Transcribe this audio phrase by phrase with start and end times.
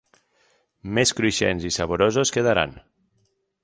[0.99, 2.79] Més cruixents i saborosos quedaran.